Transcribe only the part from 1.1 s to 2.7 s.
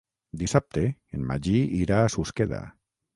en Magí irà a Susqueda.